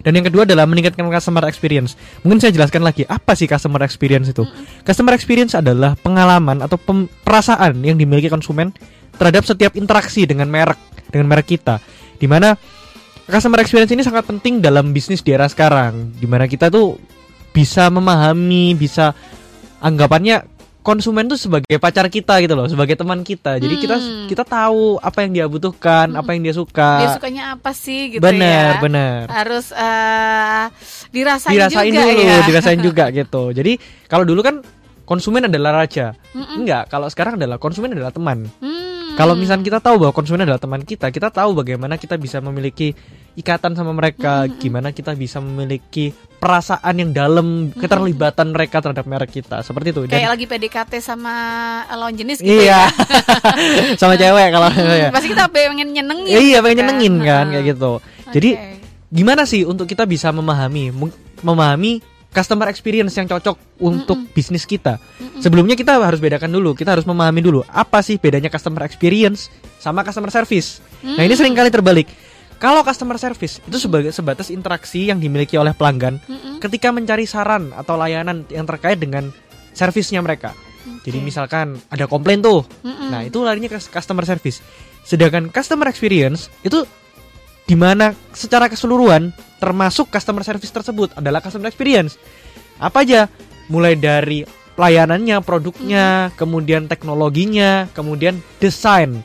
[0.00, 1.98] Dan yang kedua adalah meningkatkan customer experience.
[2.24, 4.46] Mungkin saya jelaskan lagi apa sih customer experience itu.
[4.86, 8.72] Customer experience adalah pengalaman atau pem- perasaan yang dimiliki konsumen
[9.18, 10.78] terhadap setiap interaksi dengan merek,
[11.10, 11.82] dengan merek kita.
[12.16, 12.54] Di mana
[13.26, 16.14] customer experience ini sangat penting dalam bisnis di era sekarang.
[16.16, 16.96] Di mana kita tuh
[17.56, 19.16] bisa memahami, bisa
[19.80, 20.44] anggapannya
[20.84, 23.58] konsumen tuh sebagai pacar kita gitu loh, sebagai teman kita.
[23.58, 24.28] Jadi kita Hmm.
[24.30, 27.02] kita tahu apa yang dia butuhkan, apa yang dia suka.
[27.02, 28.82] Dia sukanya apa sih gitu benar, ya?
[28.84, 29.22] benar.
[29.26, 30.64] Harus eh,
[31.10, 32.38] dirasain, Dirasain juga dulu, ya.
[32.46, 33.42] dirasain juga gitu.
[33.50, 33.72] Jadi
[34.06, 34.62] kalau dulu kan
[35.02, 36.14] konsumen adalah raja.
[36.30, 36.62] Mm-mm.
[36.62, 38.46] Enggak, kalau sekarang adalah konsumen adalah teman.
[38.62, 39.18] Hmm.
[39.18, 42.92] Kalau misalnya kita tahu bahwa konsumen adalah teman kita, kita tahu bagaimana kita bisa memiliki
[43.36, 49.60] ikatan sama mereka, gimana kita bisa memiliki perasaan yang dalam, keterlibatan mereka terhadap merek kita,
[49.60, 50.00] seperti itu.
[50.08, 51.34] Dan- kayak lagi PDKT sama
[51.92, 53.96] lawan jenis gitu iya, ya.
[54.00, 55.12] sama cewek kalau Hmm.
[55.12, 56.32] Pasti kita pengen nyenengin.
[56.32, 57.52] Iya, gitu pengen nyenengin kan Heeh.
[57.52, 57.92] kayak gitu.
[58.32, 58.72] Jadi Oke.
[59.12, 62.00] gimana sih untuk kita bisa memahami mem- memahami
[62.32, 65.00] customer experience yang cocok untuk bisnis kita.
[65.40, 69.48] Sebelumnya kita harus bedakan dulu, kita harus memahami dulu apa sih bedanya customer experience
[69.80, 70.84] sama customer service.
[71.00, 72.08] Nah, ini sering kali terbalik.
[72.56, 76.16] Kalau customer service itu sebagai sebatas interaksi yang dimiliki oleh pelanggan
[76.56, 79.28] ketika mencari saran atau layanan yang terkait dengan
[79.76, 80.56] servisnya mereka.
[81.04, 82.64] Jadi misalkan ada komplain tuh.
[82.82, 84.64] Nah, itu larinya ke customer service.
[85.04, 86.82] Sedangkan customer experience itu
[87.66, 92.16] di mana secara keseluruhan termasuk customer service tersebut adalah customer experience.
[92.80, 93.28] Apa aja?
[93.66, 94.46] Mulai dari
[94.78, 99.24] pelayanannya, produknya, kemudian teknologinya, kemudian desain.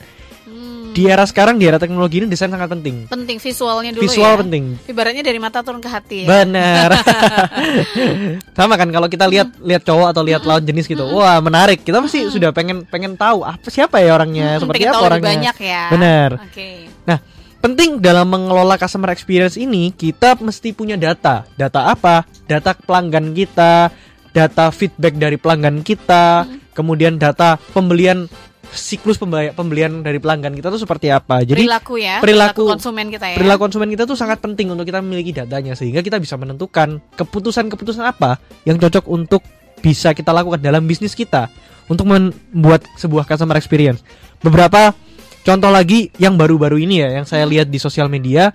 [0.91, 0.93] Hmm.
[0.93, 3.07] Di era sekarang, di era teknologi ini desain sangat penting.
[3.07, 4.39] penting visualnya dulu Visual ya.
[4.39, 4.63] penting.
[4.85, 6.43] Ibaratnya dari mata turun ke hati ya.
[6.43, 6.89] Benar.
[8.57, 11.07] Sama kan kalau kita lihat lihat cowok atau lihat lawan jenis gitu.
[11.07, 11.81] Wah, menarik.
[11.81, 15.05] Kita pasti sudah pengen pengen tahu apa siapa ya orangnya, Hmm, seperti pengen apa tahu
[15.07, 15.29] orangnya.
[15.29, 15.83] banyak ya.
[15.89, 16.29] Benar.
[16.43, 16.69] Oke.
[17.03, 17.17] Nah,
[17.57, 21.47] penting dalam mengelola customer experience ini kita mesti punya data.
[21.53, 22.27] Data apa?
[22.43, 23.87] Data pelanggan kita,
[24.29, 28.27] data feedback dari pelanggan kita, kemudian data pembelian
[28.71, 31.43] siklus pembaya- pembelian dari pelanggan kita tuh seperti apa.
[31.43, 33.37] Jadi perilaku ya, perilaku- konsumen kita ya.
[33.37, 38.03] perilaku konsumen kita tuh sangat penting untuk kita memiliki datanya sehingga kita bisa menentukan keputusan-keputusan
[38.03, 39.43] apa yang cocok untuk
[39.83, 41.51] bisa kita lakukan dalam bisnis kita
[41.91, 43.99] untuk membuat sebuah customer experience.
[44.39, 44.95] Beberapa
[45.43, 48.53] contoh lagi yang baru-baru ini ya yang saya lihat di sosial media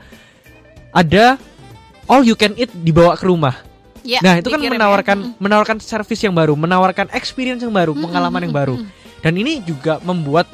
[0.90, 1.36] ada
[2.08, 3.54] all you can eat dibawa ke rumah.
[4.06, 4.70] Ya, nah itu kan ya.
[4.70, 5.42] menawarkan Mm-mm.
[5.42, 8.78] menawarkan service yang baru, menawarkan experience yang baru, pengalaman yang baru.
[9.26, 10.46] Dan ini juga membuat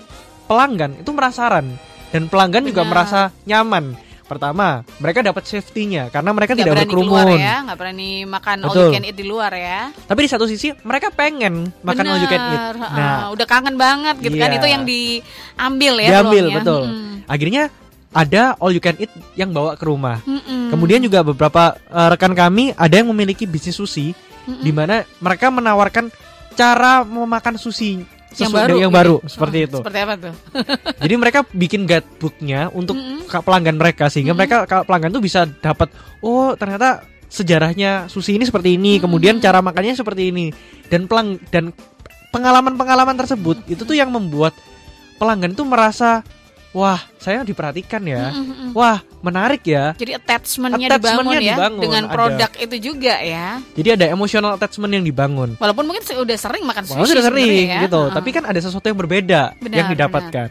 [0.48, 1.76] pelanggan itu merasaran
[2.08, 2.90] dan pelanggan juga Benar.
[2.90, 3.92] merasa nyaman.
[4.22, 7.36] Pertama, mereka dapat safety-nya karena mereka Nggak tidak berkerumun.
[7.36, 8.88] ya, nggak berani makan all Betul.
[8.88, 9.92] you can eat di luar ya.
[9.92, 12.60] Tapi di satu sisi mereka pengen makan all you can eat.
[12.72, 13.20] Bener, Nah, heeh.
[13.36, 14.56] udah kangen banget gitu kan Iya.
[14.56, 16.56] itu yang diambil ya diambil peluangnya.
[16.56, 16.82] betul.
[16.88, 17.12] Mm-mm.
[17.28, 17.62] Akhirnya
[18.08, 20.24] ada all you can eat yang bawa ke rumah.
[20.24, 20.72] Mm-mm.
[20.72, 26.08] Kemudian juga beberapa eh, rekan kami ada yang memiliki bisnis sushi di mana mereka menawarkan
[26.52, 28.00] cara memakan sushi
[28.38, 29.00] yang baru, yang gitu.
[29.00, 29.78] baru seperti Oh, itu.
[29.84, 30.34] Seperti apa tuh?
[31.02, 33.28] Jadi mereka bikin guidebooknya untuk Mm-mm.
[33.28, 34.40] ke pelanggan mereka sehingga Mm-mm.
[34.40, 35.92] mereka kalau pelanggan tuh bisa dapat
[36.24, 39.04] oh ternyata sejarahnya sushi ini seperti ini, Mm-mm.
[39.08, 40.52] kemudian cara makannya seperti ini
[40.88, 41.72] dan pelang dan
[42.32, 44.56] pengalaman-pengalaman tersebut itu tuh yang membuat
[45.20, 46.24] pelanggan tuh merasa
[46.72, 48.72] wah saya diperhatikan ya, Mm-mm.
[48.72, 49.92] wah menarik ya.
[49.94, 52.12] Jadi attachmentnya Attachment-nya dibangun ya dibangun, dengan ada.
[52.12, 53.60] produk itu juga ya.
[53.72, 55.54] Jadi ada emotional attachment yang dibangun.
[55.56, 57.84] Walaupun mungkin se- udah sering makan sushi Wah, sudah sering ya.
[57.84, 58.14] gitu, Heeh.
[58.16, 60.48] tapi kan ada sesuatu yang berbeda Benar, yang didapatkan.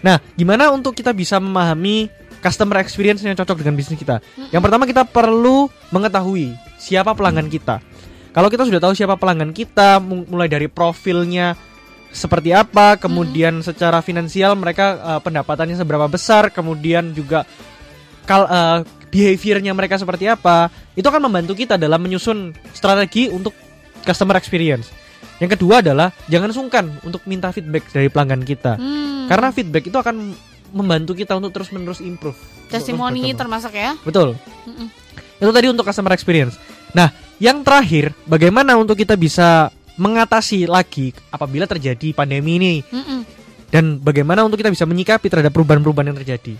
[0.00, 2.08] Nah, gimana untuk kita bisa memahami
[2.40, 4.24] customer experience yang cocok dengan bisnis kita?
[4.48, 7.84] Yang pertama kita perlu mengetahui siapa pelanggan kita.
[8.30, 11.52] Kalau kita sudah tahu siapa pelanggan kita, mu- mulai dari profilnya
[12.10, 17.46] seperti apa, kemudian secara finansial mereka eh, pendapatannya seberapa besar, kemudian juga
[18.26, 18.78] kal eh,
[19.10, 23.54] behaviornya mereka seperti apa, itu akan membantu kita dalam menyusun strategi untuk
[24.06, 24.90] customer experience.
[25.40, 28.76] Yang kedua adalah jangan sungkan untuk minta feedback dari pelanggan kita.
[28.76, 29.24] Hmm.
[29.24, 30.36] Karena feedback itu akan
[30.70, 32.36] membantu kita untuk terus-menerus improve.
[32.36, 33.98] Untuk terus testimoni termasuk ya.
[34.06, 34.38] Betul.
[34.68, 34.86] Mm-mm.
[35.42, 36.54] Itu tadi untuk customer experience.
[36.94, 37.10] Nah,
[37.42, 43.20] yang terakhir, bagaimana untuk kita bisa mengatasi lagi apabila terjadi pandemi ini Mm-mm.
[43.68, 46.56] dan bagaimana untuk kita bisa menyikapi terhadap perubahan-perubahan yang terjadi.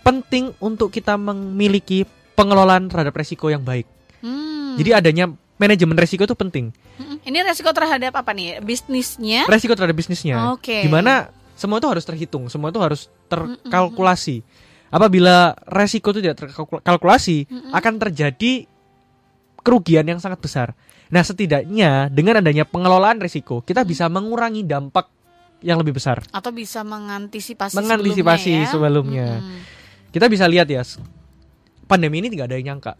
[0.00, 3.84] Penting untuk kita memiliki pengelolaan terhadap resiko yang baik.
[4.24, 4.80] Hmm.
[4.80, 5.28] Jadi adanya
[5.60, 6.72] manajemen resiko itu penting.
[6.96, 7.20] Mm-mm.
[7.20, 8.64] Ini resiko terhadap apa nih?
[8.64, 9.44] Bisnisnya?
[9.44, 10.56] Resiko terhadap bisnisnya.
[10.56, 10.80] Oke.
[10.80, 14.40] Di mana semua itu harus terhitung, semua itu harus terkalkulasi.
[14.88, 18.66] Apabila resiko itu tidak terkalkulasi, akan terjadi
[19.64, 20.76] kerugian yang sangat besar.
[21.08, 25.08] Nah, setidaknya dengan adanya pengelolaan risiko, kita bisa mengurangi dampak
[25.60, 26.20] yang lebih besar.
[26.28, 28.64] Atau bisa mengantisipasi Mengantisipasi sebelumnya.
[28.64, 28.72] ya?
[28.72, 29.28] sebelumnya.
[29.40, 29.60] Mm-mm.
[30.12, 30.84] Kita bisa lihat ya,
[31.84, 32.92] pandemi ini tidak ada yang nyangka.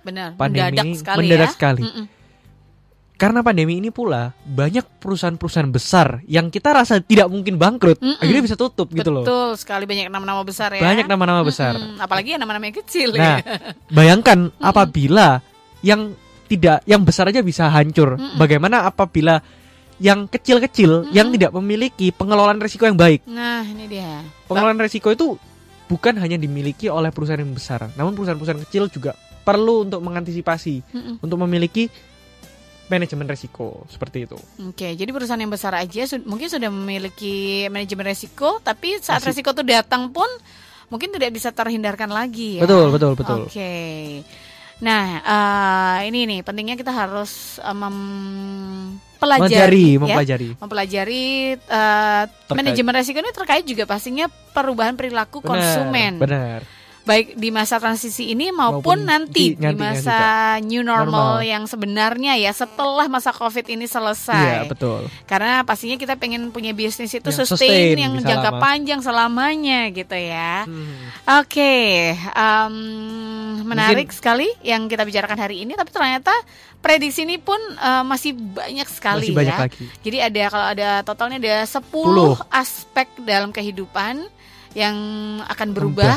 [0.00, 0.36] Benar.
[0.36, 1.54] Pandemi mendadak sekali mendadak ya.
[1.56, 1.82] sekali.
[1.84, 2.06] Mm-mm.
[3.20, 8.16] Karena pandemi ini pula banyak perusahaan-perusahaan besar yang kita rasa tidak mungkin bangkrut, Mm-mm.
[8.16, 9.28] akhirnya bisa tutup gitu loh.
[9.28, 10.80] Betul sekali banyak nama-nama besar ya.
[10.80, 11.76] Banyak nama-nama besar.
[11.76, 12.00] Mm-mm.
[12.00, 13.76] Apalagi yang nama-nama yang kecil Nah, ya.
[13.92, 15.44] bayangkan apabila
[15.84, 16.16] yang
[16.50, 18.18] tidak yang besar aja bisa hancur.
[18.18, 18.34] Mm-mm.
[18.34, 19.38] Bagaimana apabila
[20.00, 23.22] yang kecil-kecil yang tidak memiliki pengelolaan risiko yang baik.
[23.24, 24.24] Nah, ini dia.
[24.50, 25.38] Pengelolaan risiko itu
[25.86, 31.14] bukan hanya dimiliki oleh perusahaan yang besar, namun perusahaan-perusahaan kecil juga perlu untuk mengantisipasi, Mm-mm.
[31.20, 31.86] untuk memiliki
[32.86, 34.34] manajemen risiko seperti itu.
[34.66, 39.30] Oke, jadi perusahaan yang besar aja sud- mungkin sudah memiliki manajemen resiko, tapi saat Masih-
[39.30, 40.26] resiko itu datang pun
[40.90, 42.66] mungkin tidak bisa terhindarkan lagi ya.
[42.66, 43.40] Betul, betul, betul.
[43.46, 43.70] Oke.
[44.80, 50.48] Nah, eh, ini nih pentingnya kita harus eh, mempelajari, Mempelajari, ya, mempelajari.
[50.56, 51.26] mempelajari
[51.60, 56.12] Terkait- manajemen resiko ini terkait juga pastinya perubahan perilaku Benar, konsumen.
[56.18, 56.60] Benar.
[57.00, 60.18] Baik di masa transisi ini maupun, Maupun nanti di- di, nantinya masa
[60.60, 61.42] new normal, Normal.
[61.42, 64.68] yang sebenarnya ya setelah masa covid ini Iya, selesai.
[64.68, 65.08] betul.
[65.24, 68.60] Karena pastinya kita pengen punya bisnis itu Yang sustain, sustain, yang jangka lama.
[68.60, 70.64] panjang selamanya gitu ya.
[70.64, 71.40] Hmm.
[71.40, 71.74] Oke,
[72.14, 72.76] em,
[73.62, 75.72] menarik sekali yang kita bicarakan hari ini.
[75.72, 76.32] Tapi ternyata
[76.78, 79.62] prediksi ini pun eh, masih banyak sekali Masih banyak ya.
[79.62, 79.84] lagi.
[80.00, 81.80] Jadi ada kalau ada totalnya ada 10
[82.36, 82.44] 10.
[82.50, 84.20] aspek dalam kehidupan
[84.72, 84.94] yang
[85.44, 86.14] akan berubah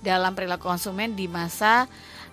[0.00, 1.84] dalam perilaku konsumen di masa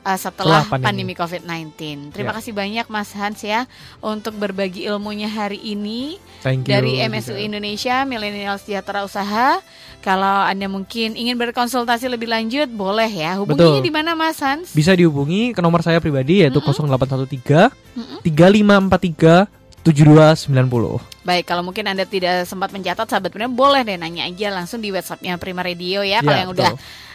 [0.01, 1.13] uh, setelah, Setelah pandemi, pandemi.
[1.13, 1.75] COVID-19.
[2.11, 2.37] Terima Ya.
[2.39, 3.67] kasih banyak Mas Hans ya
[3.99, 6.71] untuk berbagi ilmunya hari ini Thank you.
[6.71, 7.43] dari MSU juga.
[7.43, 9.59] Indonesia Millennial Sejahtera Usaha.
[9.99, 13.35] Kalau Anda mungkin ingin berkonsultasi lebih lanjut, boleh ya.
[13.35, 14.71] Hubunginya di mana Mas Hans?
[14.71, 18.19] Bisa dihubungi ke nomor saya pribadi yaitu 0813 Mm-mm.
[18.23, 20.99] 3543 7290.
[21.23, 24.91] Baik, kalau mungkin Anda tidak sempat mencatat, sahabat benar boleh deh nanya aja langsung di
[24.91, 26.19] WhatsAppnya Prima Radio ya.
[26.19, 26.63] Kalau Ya, yang betul.
[26.67, 26.71] udah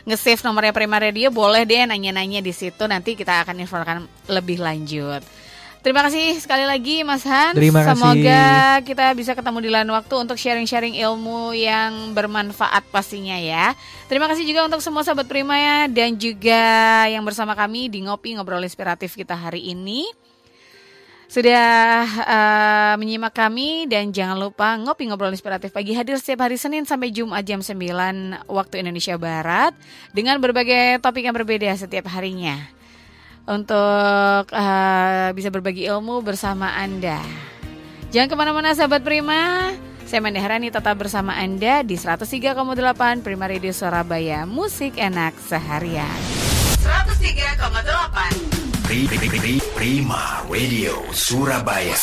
[0.08, 2.84] nge-save nomornya Prima Radio, boleh deh nanya-nanya di situ.
[2.84, 5.20] Nanti kita akan informasikan lebih lanjut.
[5.82, 7.58] Terima kasih sekali lagi Mas Hans.
[7.58, 7.98] Terima kasih.
[7.98, 8.44] Semoga
[8.86, 13.74] kita bisa ketemu di lain waktu untuk sharing-sharing ilmu yang bermanfaat pastinya ya.
[14.06, 16.62] Terima kasih juga untuk semua sahabat Prima ya dan juga
[17.10, 20.06] yang bersama kami di Ngopi Ngobrol Inspiratif kita hari ini.
[21.32, 26.84] Sudah eh, menyimak kami dan jangan lupa ngopi ngobrol inspiratif pagi hadir setiap hari Senin
[26.84, 27.72] sampai Jumat jam 9
[28.52, 29.72] waktu Indonesia Barat
[30.12, 32.60] dengan berbagai topik yang berbeda setiap harinya.
[33.42, 37.18] untuk uh, bisa berbagi ilmu bersama Anda.
[38.14, 39.74] Jangan ke mana-mana sahabat Prima.
[40.06, 42.54] Saya Mandeharani tetap bersama Anda di 103,8
[43.26, 44.46] Prima Radio Surabaya.
[44.46, 46.22] Musik enak seharian.
[46.86, 48.61] 103,8
[49.74, 51.96] Prima Radio Surabaya.